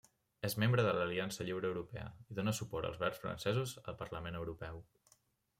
És 0.47 0.53
membre 0.61 0.85
de 0.87 0.93
l'Aliança 0.99 1.45
Lliure 1.49 1.69
Europea, 1.73 2.07
i 2.33 2.39
dóna 2.39 2.55
suport 2.61 2.89
als 2.89 2.99
Verds 3.05 3.21
Francesos 3.27 3.77
al 3.83 3.99
Parlament 4.03 4.41
Europeu. 4.45 4.83